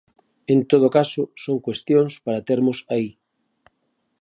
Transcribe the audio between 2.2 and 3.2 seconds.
para termos aí.